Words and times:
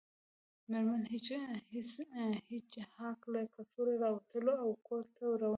میرمن 0.69 1.03
هیج 2.49 2.75
هاګ 2.97 3.19
له 3.33 3.41
کڅوړې 3.55 3.95
راووتله 4.03 4.53
او 4.63 4.69
کور 4.87 5.03
ته 5.15 5.21
روانه 5.25 5.39
شوه 5.39 5.49